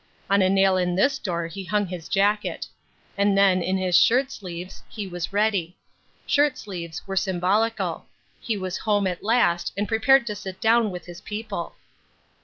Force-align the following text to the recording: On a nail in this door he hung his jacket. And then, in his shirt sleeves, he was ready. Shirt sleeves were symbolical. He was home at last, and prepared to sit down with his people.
On 0.31 0.41
a 0.41 0.49
nail 0.49 0.77
in 0.77 0.95
this 0.95 1.19
door 1.19 1.45
he 1.45 1.63
hung 1.63 1.85
his 1.85 2.09
jacket. 2.09 2.65
And 3.19 3.37
then, 3.37 3.61
in 3.61 3.77
his 3.77 3.95
shirt 3.95 4.31
sleeves, 4.31 4.81
he 4.89 5.05
was 5.05 5.31
ready. 5.31 5.77
Shirt 6.25 6.57
sleeves 6.57 7.05
were 7.05 7.15
symbolical. 7.15 8.07
He 8.39 8.57
was 8.57 8.79
home 8.79 9.05
at 9.05 9.23
last, 9.23 9.71
and 9.77 9.87
prepared 9.87 10.25
to 10.25 10.35
sit 10.35 10.59
down 10.59 10.89
with 10.89 11.05
his 11.05 11.21
people. 11.21 11.75